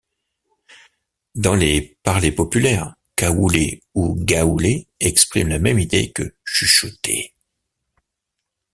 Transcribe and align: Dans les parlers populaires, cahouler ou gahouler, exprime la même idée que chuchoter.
Dans 1.35 1.53
les 1.53 1.95
parlers 2.01 2.31
populaires, 2.31 2.95
cahouler 3.15 3.83
ou 3.93 4.15
gahouler, 4.17 4.87
exprime 4.99 5.49
la 5.49 5.59
même 5.59 5.77
idée 5.77 6.11
que 6.11 6.33
chuchoter. 6.43 7.35